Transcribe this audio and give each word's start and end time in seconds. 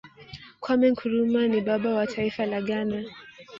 kwame 0.61 0.85
nkrumah 0.91 1.45
ni 1.51 1.59
baba 1.67 1.89
wa 1.97 2.05
taifa 2.13 2.43
la 2.51 2.59
ghana 2.67 2.99